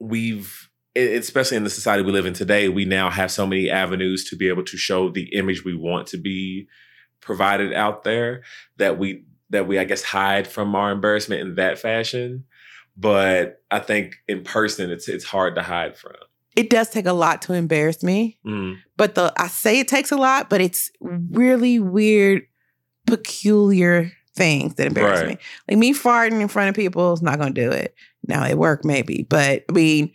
[0.00, 4.24] we've especially in the society we live in today, we now have so many avenues
[4.24, 6.66] to be able to show the image we want to be
[7.20, 8.42] provided out there
[8.78, 12.44] that we that we I guess hide from our embarrassment in that fashion.
[12.96, 16.12] But I think in person it's it's hard to hide from
[16.56, 18.38] it does take a lot to embarrass me.
[18.44, 18.78] Mm.
[18.96, 22.42] But the I say it takes a lot, but it's really weird,
[23.06, 25.28] peculiar things that embarrass right.
[25.28, 25.38] me.
[25.68, 27.94] Like me farting in front of people is not gonna do it.
[28.26, 30.12] Now it work maybe, but I mean,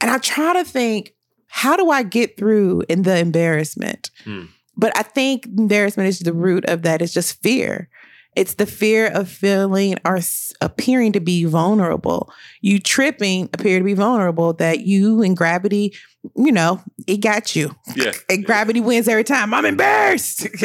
[0.00, 1.14] and I try to think,
[1.46, 4.10] how do I get through in the embarrassment?
[4.24, 4.48] Mm.
[4.76, 7.00] But I think embarrassment is the root of that.
[7.00, 7.88] It's just fear.
[8.36, 10.20] It's the fear of feeling or
[10.60, 12.30] appearing to be vulnerable.
[12.60, 15.94] You tripping appear to be vulnerable that you and gravity,
[16.36, 17.74] you know, it got you.
[17.94, 18.12] Yeah.
[18.28, 19.54] And gravity wins every time.
[19.54, 20.42] I'm embarrassed.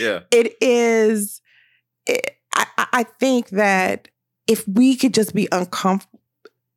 [0.00, 0.20] yeah.
[0.32, 1.40] It is,
[2.06, 4.08] it, I, I think that
[4.48, 6.20] if we could just be uncomfortable,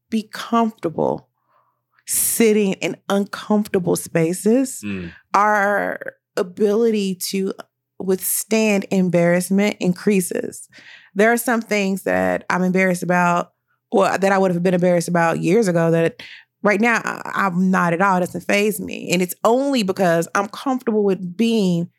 [0.10, 1.28] be comfortable
[2.06, 5.12] sitting in uncomfortable spaces, mm.
[5.34, 6.00] our
[6.38, 7.54] ability to
[8.00, 10.70] withstand embarrassment increases.
[11.16, 13.54] There are some things that I'm embarrassed about,
[13.92, 16.22] or that I would have been embarrassed about years ago that
[16.64, 18.18] right now I'm not at all.
[18.18, 19.10] It doesn't phase me.
[19.12, 21.90] And it's only because I'm comfortable with being,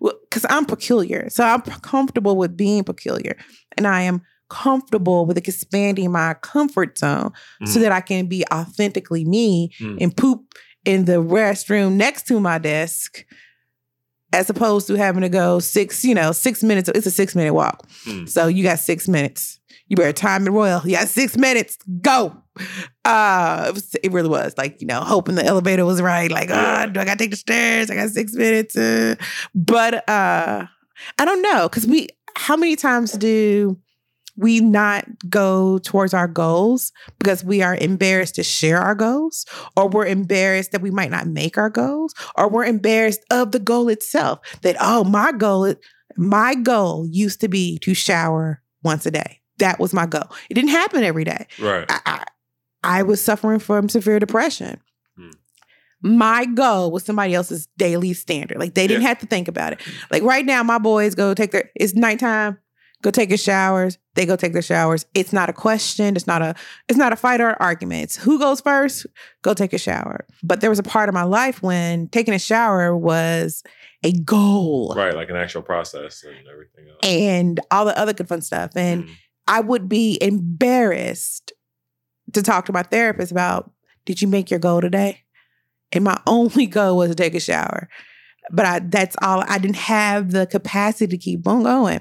[0.00, 1.28] because I'm peculiar.
[1.30, 3.36] So I'm comfortable with being peculiar.
[3.76, 7.68] And I am comfortable with expanding my comfort zone mm.
[7.68, 9.98] so that I can be authentically me mm.
[10.00, 13.24] and poop in the restroom next to my desk
[14.34, 16.88] as opposed to having to go six, you know, six minutes.
[16.88, 17.88] It's a six minute walk.
[18.04, 18.26] Hmm.
[18.26, 19.60] So you got six minutes.
[19.86, 20.80] You better time it royal.
[20.84, 21.78] You got six minutes.
[22.00, 22.36] Go.
[23.04, 26.30] Uh, it, was, it really was like, you know, hoping the elevator was right.
[26.30, 27.90] Like, oh, do I got to take the stairs?
[27.90, 28.76] I got six minutes.
[28.76, 29.14] Uh,
[29.54, 30.66] but uh,
[31.18, 31.68] I don't know.
[31.68, 33.78] Cause we, how many times do
[34.36, 39.88] we not go towards our goals because we are embarrassed to share our goals, or
[39.88, 43.88] we're embarrassed that we might not make our goals, or we're embarrassed of the goal
[43.88, 44.40] itself.
[44.62, 45.74] That, oh, my goal,
[46.16, 49.40] my goal used to be to shower once a day.
[49.58, 50.24] That was my goal.
[50.50, 51.46] It didn't happen every day.
[51.60, 51.86] Right.
[51.88, 52.24] I, I,
[52.82, 54.80] I was suffering from severe depression.
[55.16, 55.30] Hmm.
[56.02, 58.58] My goal was somebody else's daily standard.
[58.58, 59.08] Like they didn't Yeah.
[59.08, 59.80] have to think about it.
[60.10, 62.58] Like right now, my boys go take their, it's nighttime,
[63.04, 63.98] go take their showers.
[64.14, 65.04] They go take their showers.
[65.14, 66.16] It's not a question.
[66.16, 66.54] It's not a,
[66.88, 68.02] it's not a fight or an argument.
[68.04, 69.06] It's who goes first,
[69.42, 70.26] go take a shower.
[70.42, 73.62] But there was a part of my life when taking a shower was
[74.02, 75.14] a goal Right.
[75.14, 76.98] Like an actual process and everything else.
[77.02, 78.70] and all the other good fun stuff.
[78.74, 79.10] And Mm.
[79.46, 81.52] I would be embarrassed
[82.32, 83.70] to talk to my therapist about,
[84.06, 85.20] did you make your goal today?
[85.92, 87.88] And my only goal was to take a shower.
[88.50, 92.00] But I that's all I didn't have the capacity to keep on going.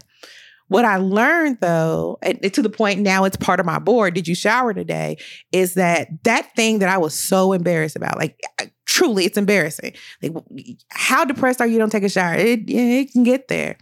[0.73, 4.33] What I learned though, to the point now it's part of my board, did you
[4.33, 5.17] shower today?
[5.51, 8.17] Is that that thing that I was so embarrassed about.
[8.17, 8.41] Like
[8.85, 9.93] truly it's embarrassing.
[10.23, 10.33] Like
[10.89, 12.33] how depressed are you don't take a shower?
[12.33, 13.77] It it can get there.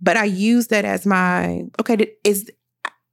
[0.00, 2.52] But I use that as my okay, is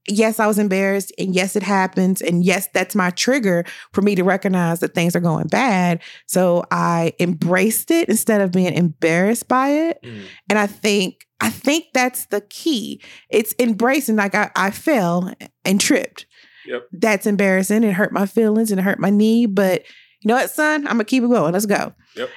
[0.07, 4.15] yes, I was embarrassed, and yes, it happens, and yes, that's my trigger for me
[4.15, 6.01] to recognize that things are going bad.
[6.27, 9.99] So I embraced it instead of being embarrassed by it.
[10.03, 10.23] Mm.
[10.49, 13.01] And I think I think that's the key.
[13.29, 15.33] It's embracing like I, I fell
[15.65, 16.25] and tripped.
[16.65, 16.87] Yep.
[16.93, 17.83] That's embarrassing.
[17.83, 19.45] It hurt my feelings and it hurt my knee.
[19.45, 19.83] But
[20.21, 20.87] you know what, son?
[20.87, 21.51] I'm gonna keep it going.
[21.51, 21.93] Let's go.
[22.15, 22.29] Yep.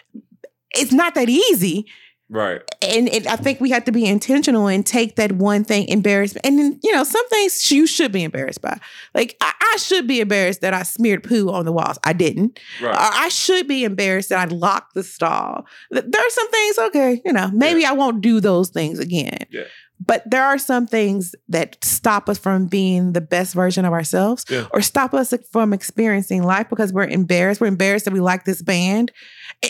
[0.74, 1.86] It's not that easy
[2.28, 2.60] Right.
[2.82, 6.44] and it, I think we have to be intentional and take that one thing embarrassment.
[6.44, 8.78] And then, you know, some things you should be embarrassed by.
[9.14, 11.98] Like I, I should be embarrassed that I smeared poo on the walls.
[12.04, 12.58] I didn't.
[12.82, 12.96] Or Right.
[12.98, 15.66] I should be embarrassed that I locked the stall.
[15.92, 19.38] Th- There are some things, okay, you know, maybe I won't do those things again.
[19.50, 19.62] Yeah.
[20.04, 24.44] But there are some things that stop us from being the best version of ourselves
[24.48, 24.66] Yeah.
[24.72, 27.60] or stop us from experiencing life because we're embarrassed.
[27.60, 29.10] We're embarrassed that we like this band.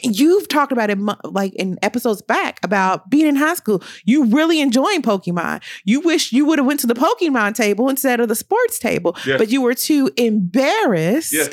[0.04, 3.82] And you've talked about it like in episodes back about being in high school.
[4.04, 5.62] You really enjoying Pokemon.
[5.84, 9.16] You wish you would have went to the Pokemon table instead of the sports table,
[9.26, 9.36] Yeah.
[9.38, 11.32] but you were too embarrassed.
[11.32, 11.46] Yeah.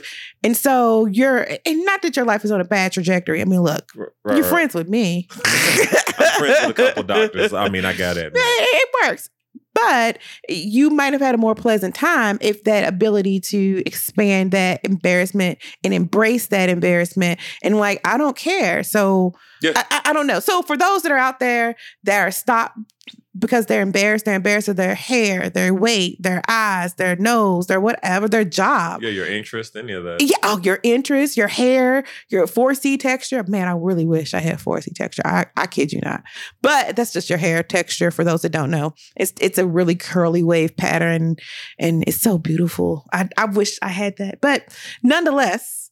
[0.44, 3.40] And so you're, and not that your life is on a bad trajectory.
[3.40, 4.46] I mean, look, right, you're right.
[4.46, 5.28] friends with me.
[6.38, 7.54] Friends with a couple doctors.
[7.54, 8.32] I mean, I got it.
[8.36, 9.30] It, works.
[9.76, 14.82] But you might have had a more pleasant time if that ability to expand that
[14.86, 18.84] embarrassment and embrace that embarrassment and like, I don't care.
[18.84, 19.72] So Yeah.
[19.76, 20.40] I, I, I don't know.
[20.40, 22.78] So for those that are out there that are stopped
[23.38, 27.82] because they're embarrassed, they're embarrassed of their hair, their weight, their eyes, their nose, their
[27.82, 29.02] whatever, their job.
[29.02, 30.22] Yeah, your interest, any of that.
[30.22, 33.44] Yeah, oh, your interest, your hair, your 4C texture.
[33.48, 35.24] Man, I really wish I had 4C texture.
[35.26, 36.24] I, I kid you not.
[36.62, 38.94] But that's just your hair texture for those that don't know.
[39.16, 41.38] It's it's a really curly wave pattern
[41.80, 43.08] and it's so beautiful.
[43.12, 44.42] I, I wish I had that.
[44.42, 44.68] But
[45.02, 45.83] nonetheless,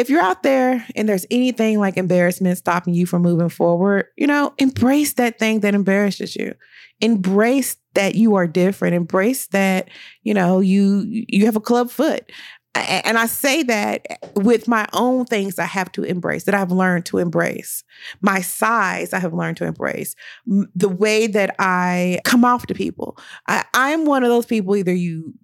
[0.00, 4.26] if you're out there and there's anything like embarrassment stopping you from moving forward, you
[4.26, 6.54] know, embrace that thing that embarrasses you.
[7.02, 8.94] Embrace that you are different.
[8.94, 9.88] Embrace that,
[10.22, 12.32] you know, you you have a club foot.
[12.74, 17.04] And I say that with my own things I have to embrace, that I've learned
[17.06, 17.84] to embrace.
[18.22, 20.14] My size, I have learned to embrace.
[20.46, 23.18] The way that I come off to people.
[23.48, 25.34] I, I'm one of those people, either you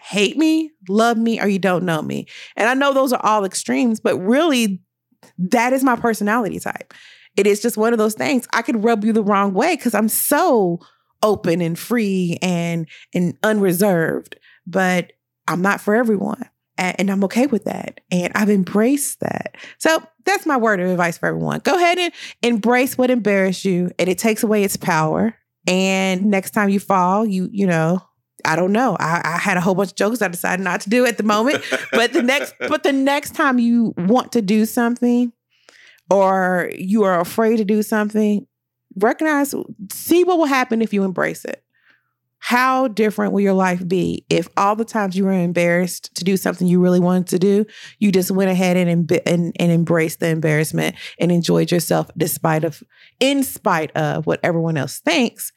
[0.00, 2.26] hate me, love me, or you don't know me.
[2.56, 4.82] And I know those are all extremes, but really,
[5.38, 6.92] that is my personality type.
[7.36, 8.46] It is just one of those things.
[8.52, 10.80] I could rub you the wrong way because I'm so
[11.22, 15.12] open and free and and unreserved, but
[15.48, 16.48] I'm not for everyone.
[16.76, 18.00] And I'm okay with that.
[18.10, 19.56] And I've embraced that.
[19.78, 21.60] So that's my word of advice for everyone.
[21.60, 25.36] Go ahead and embrace what embarrassed you, and it takes away its power.
[25.68, 28.02] And next time you fall, you, you know,
[28.44, 28.96] I don't know.
[29.00, 31.22] I, I had a whole bunch of jokes I decided not to do at the
[31.22, 31.64] moment.
[31.92, 35.32] But the next but the next time you want to do something
[36.10, 38.46] or you are afraid to do something,
[38.96, 39.54] recognize,
[39.90, 41.62] see what will happen if you embrace it.
[42.38, 46.36] How different will your life be if all the times you were embarrassed to do
[46.36, 47.64] something you really wanted to do,
[47.98, 52.82] you just went ahead and and, and embraced the embarrassment and enjoyed yourself despite of
[53.18, 55.52] in spite of what everyone else thinks,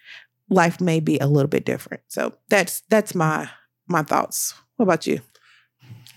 [0.49, 2.03] life may be a little bit different.
[2.07, 3.49] So that's that's my
[3.87, 4.53] my thoughts.
[4.75, 5.21] What about you?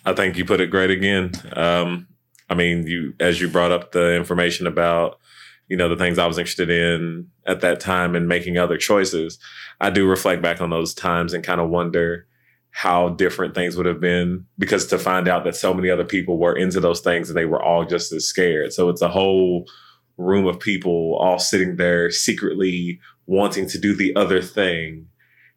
[0.05, 1.33] I think you put it great again.
[1.55, 2.09] Um,
[2.49, 5.19] I mean, you as you brought up the information about
[5.69, 9.39] you know the things I was interested in at that time and making other choices.
[9.81, 12.27] I do reflect back on those times and kind of wonder
[12.73, 16.39] how different things would have been because to find out that so many other people
[16.39, 18.73] were into those things and they were all just as scared.
[18.73, 19.67] So it's a whole
[20.17, 23.01] room of people all sitting there secretly
[23.31, 25.07] wanting to do the other thing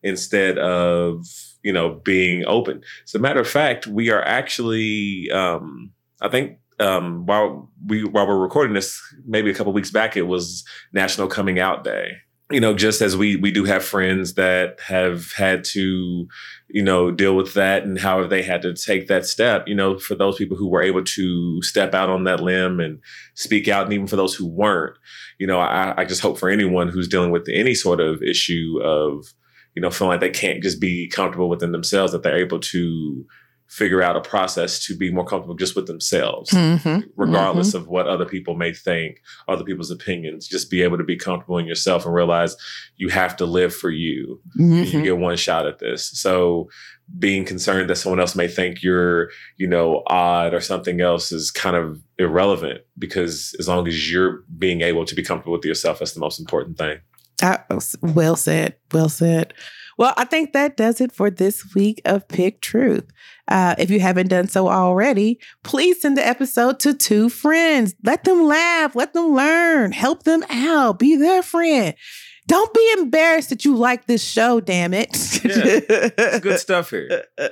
[0.04, 1.26] instead of
[1.64, 2.84] you know being open.
[3.04, 8.28] As a matter of fact, we are actually um, I think um, while we while
[8.28, 10.64] we're recording this, maybe a couple weeks back, it was
[10.94, 12.12] National Coming Out Day
[12.52, 16.28] you know, just as we we do have friends that have had to,
[16.68, 19.98] you know, deal with that and how they had to take that step, you know,
[19.98, 23.00] for those people who were able to step out on that limb and
[23.34, 24.96] speak out, and even for those who weren't,
[25.40, 28.80] you know, I, I just hope for anyone who's dealing with any sort of issue
[28.84, 29.34] of,
[29.74, 33.26] you know, feeling like they can't just be comfortable within themselves, that they're able to
[33.74, 37.00] figure out a process to be more comfortable just with themselves, mm-hmm.
[37.16, 37.78] regardless mm-hmm.
[37.78, 40.48] of what other people may think, other people's opinions.
[40.48, 42.56] Just be able to be comfortable in yourself and realize
[42.98, 44.40] you have to live for you.
[44.60, 44.98] Mm-hmm.
[44.98, 46.08] You get one shot at this.
[46.12, 46.70] So
[47.18, 51.50] being concerned that someone else may think you're, you know, odd or something else is
[51.50, 55.98] kind of irrelevant because as long as you're being able to be comfortable with yourself,
[55.98, 57.00] that's the most important thing.
[57.40, 58.76] That was well said.
[58.92, 59.56] Well said.
[59.98, 63.12] Well, I think that does it for this week of Pick Truth.
[63.48, 67.94] Uh, if you haven't done so already, please send the episode to two friends.
[68.04, 71.94] Let them laugh, let them learn, help them out, be their friend.
[72.46, 75.10] Don't be embarrassed that you like this show, damn it.
[75.46, 77.26] yeah, good stuff here.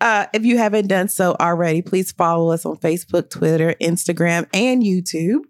[0.00, 4.82] Uh, if you haven't done so already, please follow us on Facebook, Twitter, Instagram, and
[4.82, 5.40] YouTube,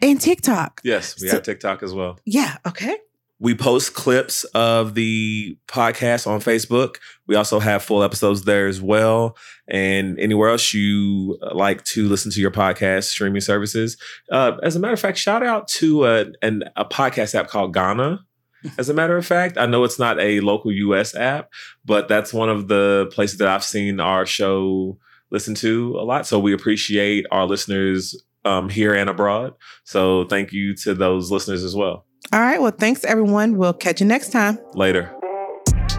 [0.00, 0.80] and TikTok.
[0.82, 2.18] Yes, we so, have TikTok as well.
[2.24, 2.96] Yeah, okay.
[3.40, 6.96] We post clips of the podcast on Facebook.
[7.26, 9.36] We also have full episodes there as well.
[9.68, 13.96] And anywhere else you like to listen to your podcast streaming services.
[14.30, 17.74] Uh, as a matter of fact, shout out to a, an, a podcast app called
[17.74, 18.20] Ghana.
[18.76, 21.48] As a matter of fact, I know it's not a local US app,
[21.84, 24.98] but that's one of the places that I've seen our show
[25.30, 26.26] listen to a lot.
[26.26, 29.54] So we appreciate our listeners um, here and abroad.
[29.84, 32.04] So thank you to those listeners as well.
[32.32, 32.60] All right.
[32.60, 33.56] Well, thanks, everyone.
[33.56, 34.58] We'll catch you next time.
[34.74, 35.14] Later.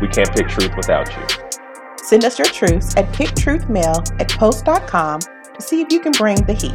[0.01, 1.25] We can't pick truth without you.
[1.97, 6.53] Send us your truths at picktruthmail at post.com to see if you can bring the
[6.53, 6.73] heat.